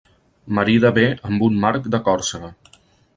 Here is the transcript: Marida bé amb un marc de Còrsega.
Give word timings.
Marida 0.59 0.91
bé 0.95 1.03
amb 1.29 1.45
un 1.49 1.59
marc 1.65 1.85
de 1.97 1.99
Còrsega. 2.09 2.51